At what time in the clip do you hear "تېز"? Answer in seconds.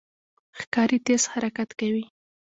1.05-1.23